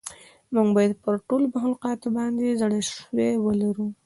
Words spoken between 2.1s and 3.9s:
باندې زړه سوی ولرو.